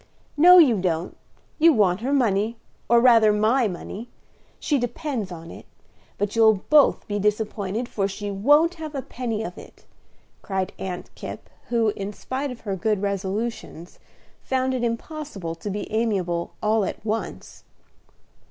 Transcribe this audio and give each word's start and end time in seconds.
"No, 0.35 0.57
you 0.57 0.79
don't; 0.81 1.15
you 1.59 1.73
want 1.73 2.01
her 2.01 2.11
money, 2.11 2.57
or 2.89 2.99
rather 2.99 3.31
my 3.31 3.67
money. 3.67 4.09
She 4.59 4.79
depends 4.79 5.31
on 5.31 5.51
it; 5.51 5.67
but 6.17 6.35
you'll 6.35 6.63
both 6.71 7.07
be 7.07 7.19
disappointed, 7.19 7.87
for 7.87 8.07
she 8.07 8.31
won't 8.31 8.73
have 8.81 8.95
a 8.95 9.03
penny 9.03 9.43
of 9.43 9.59
it," 9.59 9.85
cried 10.41 10.73
Aunt 10.79 11.13
Kipp, 11.13 11.51
who, 11.69 11.89
in 11.89 12.13
spite 12.13 12.49
of 12.49 12.61
her 12.61 12.75
good 12.75 13.03
resolutions, 13.03 13.99
found 14.41 14.73
it 14.73 14.83
impossible 14.83 15.53
to 15.53 15.69
be 15.69 15.87
amiable 15.91 16.55
all 16.63 16.83
at 16.83 17.05
once. 17.05 17.63